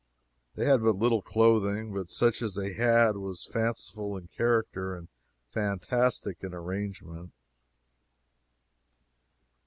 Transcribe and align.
They 0.55 0.65
had 0.65 0.81
but 0.81 0.95
little 0.95 1.21
clothing, 1.21 1.93
but 1.93 2.09
such 2.09 2.41
as 2.41 2.55
they 2.55 2.73
had 2.73 3.17
was 3.17 3.45
fanciful 3.45 4.17
in 4.17 4.29
character 4.29 4.95
and 4.95 5.09
fantastic 5.51 6.37
in 6.41 6.47
its 6.47 6.55
arrangement. 6.55 7.33